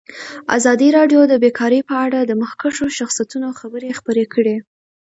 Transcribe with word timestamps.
ازادي 0.57 0.87
راډیو 0.97 1.21
د 1.27 1.33
بیکاري 1.43 1.81
په 1.89 1.95
اړه 2.05 2.19
د 2.23 2.31
مخکښو 2.41 2.85
شخصیتونو 2.99 3.47
خبرې 3.59 3.89
خپرې 3.99 4.25
کړي. 4.33 4.55